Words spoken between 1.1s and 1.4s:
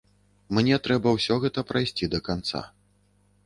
ўсё